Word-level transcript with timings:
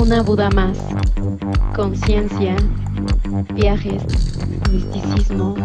Una 0.00 0.22
Buda 0.22 0.48
más. 0.50 0.78
Conciencia, 1.74 2.54
viajes, 3.54 4.04
misticismo, 4.70 5.56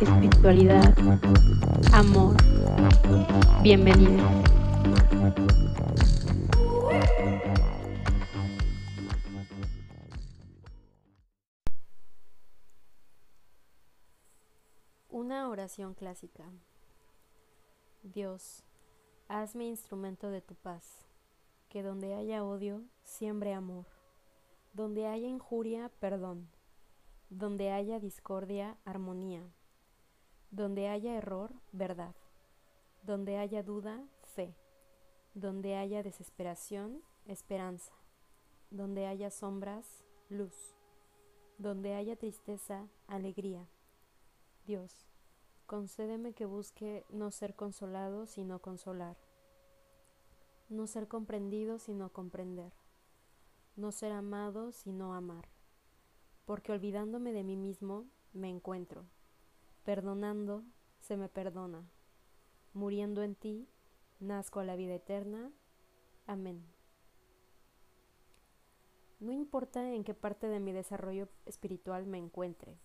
espiritualidad, 0.00 0.96
amor. 1.92 2.36
Bienvenido. 3.62 4.24
Una 15.08 15.48
oración 15.48 15.94
clásica. 15.94 16.44
Dios, 18.04 18.62
hazme 19.26 19.66
instrumento 19.66 20.30
de 20.30 20.40
tu 20.42 20.54
paz 20.54 21.07
que 21.68 21.82
donde 21.82 22.14
haya 22.14 22.44
odio, 22.44 22.82
siembre 23.02 23.52
amor, 23.52 23.86
donde 24.72 25.06
haya 25.06 25.28
injuria, 25.28 25.90
perdón, 26.00 26.48
donde 27.30 27.70
haya 27.70 28.00
discordia, 28.00 28.78
armonía, 28.84 29.42
donde 30.50 30.88
haya 30.88 31.14
error, 31.14 31.52
verdad, 31.72 32.14
donde 33.02 33.36
haya 33.36 33.62
duda, 33.62 34.02
fe, 34.22 34.54
donde 35.34 35.76
haya 35.76 36.02
desesperación, 36.02 37.02
esperanza, 37.26 37.92
donde 38.70 39.06
haya 39.06 39.30
sombras, 39.30 40.04
luz, 40.30 40.74
donde 41.58 41.94
haya 41.94 42.16
tristeza, 42.16 42.88
alegría. 43.06 43.68
Dios, 44.66 45.06
concédeme 45.66 46.32
que 46.32 46.46
busque 46.46 47.04
no 47.10 47.30
ser 47.30 47.54
consolado, 47.54 48.26
sino 48.26 48.60
consolar 48.60 49.16
no 50.68 50.86
ser 50.86 51.08
comprendido 51.08 51.78
sino 51.78 52.12
comprender, 52.12 52.72
no 53.76 53.92
ser 53.92 54.12
amado 54.12 54.72
sino 54.72 55.14
amar, 55.14 55.48
porque 56.44 56.72
olvidándome 56.72 57.32
de 57.32 57.44
mí 57.44 57.56
mismo 57.56 58.06
me 58.32 58.48
encuentro, 58.48 59.04
perdonando 59.84 60.64
se 61.00 61.16
me 61.16 61.28
perdona, 61.28 61.88
muriendo 62.74 63.22
en 63.22 63.34
ti 63.34 63.68
nazco 64.20 64.60
a 64.60 64.64
la 64.64 64.76
vida 64.76 64.94
eterna. 64.94 65.50
Amén. 66.26 66.64
No 69.20 69.32
importa 69.32 69.92
en 69.92 70.04
qué 70.04 70.14
parte 70.14 70.48
de 70.48 70.60
mi 70.60 70.72
desarrollo 70.72 71.28
espiritual 71.46 72.06
me 72.06 72.18
encuentre, 72.18 72.78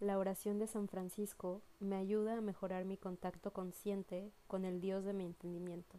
la 0.00 0.18
oración 0.18 0.58
de 0.58 0.66
San 0.66 0.88
Francisco 0.88 1.62
me 1.80 1.96
ayuda 1.96 2.36
a 2.36 2.40
mejorar 2.40 2.84
mi 2.84 2.98
contacto 2.98 3.52
consciente 3.52 4.32
con 4.46 4.64
el 4.64 4.80
Dios 4.80 5.04
de 5.04 5.14
mi 5.14 5.24
entendimiento. 5.24 5.98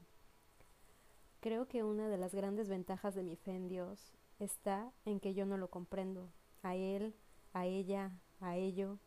Creo 1.46 1.68
que 1.68 1.84
una 1.84 2.10
de 2.10 2.18
las 2.18 2.34
grandes 2.34 2.70
ventajas 2.70 3.14
de 3.14 3.22
mi 3.22 3.36
fe 3.36 3.52
en 3.52 3.68
Dios 3.68 4.16
está 4.40 4.92
en 5.06 5.20
que 5.20 5.36
yo 5.36 5.46
no 5.46 5.58
lo 5.58 5.70
comprendo, 5.70 6.32
a 6.64 6.74
Él, 6.74 7.14
a 7.54 7.68
ella, 7.68 8.10
a 8.42 8.56
ello. 8.56 8.98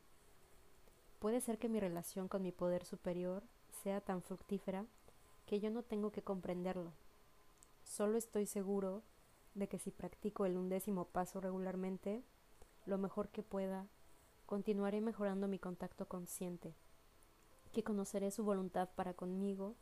Puede 1.18 1.40
ser 1.40 1.58
que 1.58 1.68
mi 1.68 1.80
relación 1.80 2.28
con 2.28 2.44
mi 2.44 2.52
poder 2.52 2.84
superior 2.84 3.42
sea 3.82 4.00
tan 4.00 4.22
fructífera 4.22 4.86
que 5.46 5.58
yo 5.58 5.68
no 5.70 5.82
tengo 5.82 6.12
que 6.12 6.22
comprenderlo. 6.22 6.92
Solo 7.82 8.16
estoy 8.16 8.46
seguro 8.46 9.02
de 9.56 9.66
que 9.66 9.80
si 9.80 9.90
practico 9.90 10.46
el 10.46 10.56
undécimo 10.56 11.06
paso 11.06 11.40
regularmente, 11.40 12.22
lo 12.86 12.98
mejor 12.98 13.30
que 13.30 13.42
pueda, 13.42 13.88
continuaré 14.46 15.00
mejorando 15.00 15.48
mi 15.48 15.58
contacto 15.58 16.06
consciente, 16.06 16.72
que 17.72 17.82
conoceré 17.82 18.30
su 18.30 18.44
voluntad 18.44 18.90
para 18.94 19.12
conmigo 19.12 19.74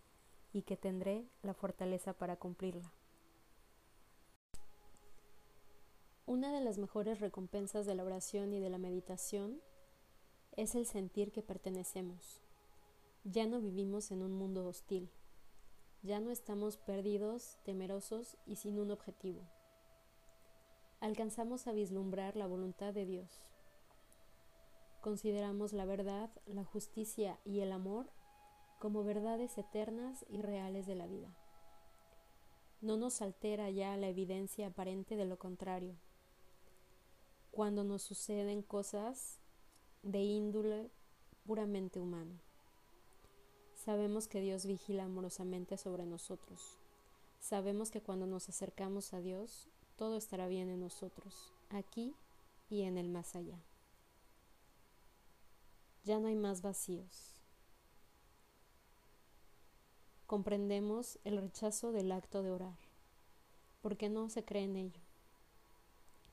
y 0.56 0.62
que 0.62 0.78
tendré 0.78 1.28
la 1.42 1.52
fortaleza 1.52 2.14
para 2.14 2.36
cumplirla. 2.36 2.90
Una 6.24 6.50
de 6.50 6.62
las 6.62 6.78
mejores 6.78 7.20
recompensas 7.20 7.84
de 7.84 7.94
la 7.94 8.02
oración 8.02 8.54
y 8.54 8.58
de 8.60 8.70
la 8.70 8.78
meditación 8.78 9.60
es 10.52 10.74
el 10.74 10.86
sentir 10.86 11.30
que 11.30 11.42
pertenecemos. 11.42 12.40
Ya 13.24 13.46
no 13.46 13.60
vivimos 13.60 14.10
en 14.10 14.22
un 14.22 14.32
mundo 14.32 14.66
hostil. 14.66 15.10
Ya 16.02 16.20
no 16.20 16.30
estamos 16.30 16.78
perdidos, 16.78 17.58
temerosos 17.62 18.38
y 18.46 18.56
sin 18.56 18.78
un 18.78 18.90
objetivo. 18.90 19.42
Alcanzamos 21.00 21.66
a 21.66 21.72
vislumbrar 21.72 22.34
la 22.34 22.46
voluntad 22.46 22.94
de 22.94 23.04
Dios. 23.04 23.46
Consideramos 25.02 25.74
la 25.74 25.84
verdad, 25.84 26.30
la 26.46 26.64
justicia 26.64 27.38
y 27.44 27.60
el 27.60 27.72
amor 27.72 28.15
como 28.78 29.04
verdades 29.04 29.56
eternas 29.58 30.24
y 30.28 30.42
reales 30.42 30.86
de 30.86 30.94
la 30.94 31.06
vida. 31.06 31.34
No 32.80 32.96
nos 32.96 33.22
altera 33.22 33.70
ya 33.70 33.96
la 33.96 34.08
evidencia 34.08 34.68
aparente 34.68 35.16
de 35.16 35.24
lo 35.24 35.38
contrario. 35.38 35.94
Cuando 37.50 37.84
nos 37.84 38.02
suceden 38.02 38.62
cosas 38.62 39.38
de 40.02 40.20
índole 40.22 40.90
puramente 41.46 42.00
humano. 42.00 42.34
Sabemos 43.74 44.28
que 44.28 44.40
Dios 44.40 44.66
vigila 44.66 45.04
amorosamente 45.04 45.78
sobre 45.78 46.04
nosotros. 46.04 46.78
Sabemos 47.40 47.90
que 47.90 48.02
cuando 48.02 48.26
nos 48.26 48.48
acercamos 48.48 49.14
a 49.14 49.20
Dios, 49.20 49.68
todo 49.96 50.16
estará 50.16 50.48
bien 50.48 50.68
en 50.68 50.80
nosotros, 50.80 51.52
aquí 51.70 52.14
y 52.68 52.82
en 52.82 52.98
el 52.98 53.08
más 53.08 53.36
allá. 53.36 53.58
Ya 56.04 56.18
no 56.18 56.28
hay 56.28 56.36
más 56.36 56.62
vacíos 56.62 57.35
comprendemos 60.26 61.18
el 61.24 61.38
rechazo 61.38 61.92
del 61.92 62.12
acto 62.12 62.42
de 62.42 62.50
orar, 62.50 62.76
porque 63.80 64.08
no 64.08 64.28
se 64.28 64.44
cree 64.44 64.64
en 64.64 64.76
ello. 64.76 65.00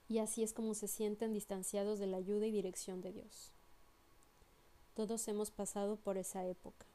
Y 0.09 0.19
así 0.19 0.43
es 0.43 0.53
como 0.53 0.73
se 0.73 0.87
sienten 0.87 1.33
distanciados 1.33 1.99
de 1.99 2.07
la 2.07 2.17
ayuda 2.17 2.45
y 2.45 2.51
dirección 2.51 3.01
de 3.01 3.13
Dios. 3.13 3.51
Todos 4.95 5.27
hemos 5.27 5.49
pasado 5.49 5.95
por 5.95 6.17
esa 6.17 6.45
época. 6.45 6.85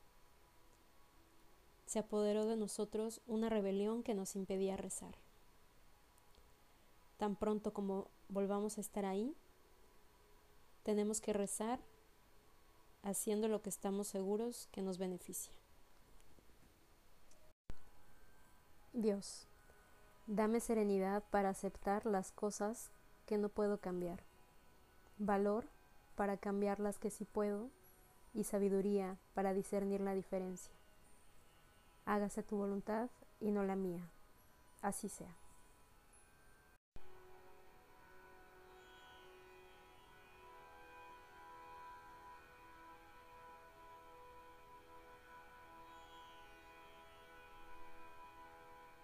Se 1.87 1.99
apoderó 1.99 2.47
de 2.47 2.57
nosotros 2.57 3.21
una 3.27 3.49
rebelión 3.49 4.03
que 4.03 4.15
nos 4.15 4.37
impedía 4.37 4.77
rezar. 4.77 5.15
Tan 7.17 7.35
pronto 7.35 7.73
como 7.73 8.09
volvamos 8.29 8.79
a 8.79 8.81
estar 8.81 9.05
ahí, 9.05 9.35
tenemos 10.85 11.21
que 11.21 11.33
rezar 11.33 11.81
haciendo 13.03 13.49
lo 13.49 13.63
que 13.63 13.71
estamos 13.71 14.07
seguros 14.07 14.69
que 14.71 14.83
nos 14.83 14.99
beneficia. 14.99 15.53
Dios, 19.01 19.47
dame 20.27 20.59
serenidad 20.59 21.23
para 21.31 21.51
aceptar 21.51 22.05
las 22.05 22.33
cosas 22.33 22.91
que 23.27 23.39
no 23.39 23.49
puedo 23.49 23.79
cambiar, 23.79 24.25
valor 25.19 25.67
para 26.17 26.37
cambiar 26.37 26.81
las 26.81 26.99
que 26.99 27.11
sí 27.11 27.25
puedo 27.25 27.71
y 28.35 28.43
sabiduría 28.43 29.17
para 29.35 29.55
discernir 29.55 30.01
la 30.01 30.15
diferencia. 30.15 30.75
Hágase 32.07 32.43
tu 32.43 32.57
voluntad 32.57 33.09
y 33.39 33.53
no 33.53 33.63
la 33.63 33.77
mía. 33.77 34.03
Así 34.83 35.09
sea. 35.09 35.33